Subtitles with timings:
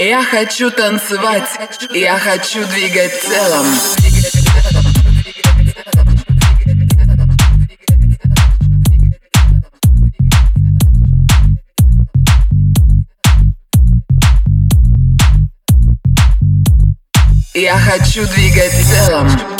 [0.00, 1.58] Я хочу танцевать,
[1.92, 3.66] я хочу двигать телом.
[17.54, 19.57] Я хочу двигать телом.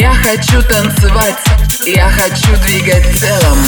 [0.00, 1.38] Я хочу танцевать,
[1.84, 3.58] я хочу двигать телом.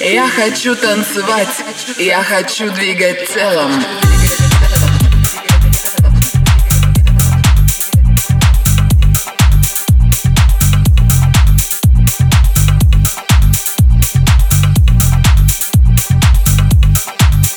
[0.00, 1.48] Я хочу танцевать,
[1.98, 3.70] я хочу двигать телом.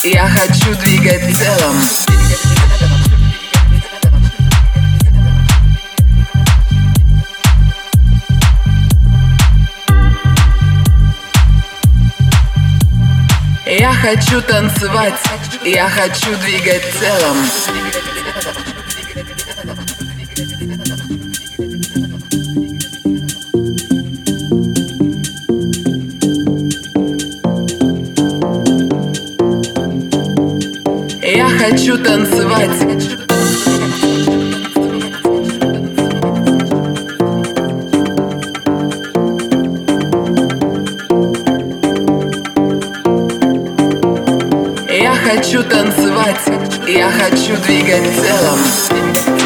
[0.06, 1.80] Я хочу двигать телом.
[13.66, 15.14] Я хочу танцевать,
[15.64, 17.38] я хочу двигать телом.
[31.68, 32.70] Хочу танцевать.
[44.90, 46.36] Я хочу танцевать,
[46.86, 49.43] я хочу двигать телом.